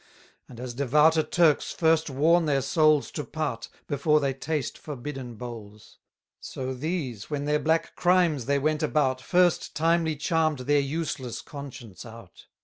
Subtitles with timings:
[0.49, 5.99] And as devouter Turks first warn their souls To part, before they taste forbidden bowls:
[6.39, 12.03] So these, when their black crimes they went about, First timely charm'd their useless conscience
[12.03, 12.47] out.